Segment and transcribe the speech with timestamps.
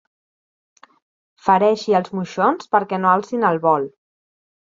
[1.49, 3.89] Fereixi els moixons perquè no alcin el vol.